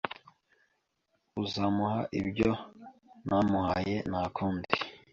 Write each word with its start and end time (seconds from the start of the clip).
uzamuha 1.43 2.01
ibyo 2.19 2.51
ntamuhaye 3.25 3.95
ntakundi 4.09 4.69